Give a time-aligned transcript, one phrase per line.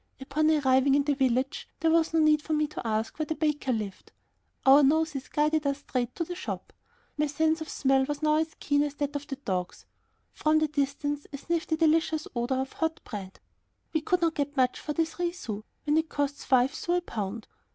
[0.19, 3.35] Upon arriving in the village there was no need for me to ask where the
[3.35, 4.11] baker lived;
[4.65, 6.73] our noses guided us straight to the shop.
[7.17, 9.85] My sense of smell was now as keen as that of my dogs.
[10.33, 13.39] From the distance I sniffed the delicious odor of hot bread.
[13.93, 17.47] We could not get much for three sous, when it costs five sous a pound.